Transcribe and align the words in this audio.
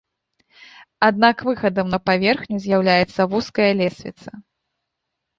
Аднак 1.07 1.41
выхадам 1.49 1.91
на 1.95 1.99
паверхню 2.09 2.57
з'яўляецца 2.63 3.21
вузкая 3.35 3.69
лесвіца. 3.83 4.31